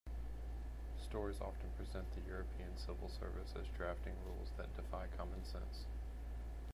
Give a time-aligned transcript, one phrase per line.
[0.99, 5.85] Stories often present the European civil service as drafting rules that "defy common sense".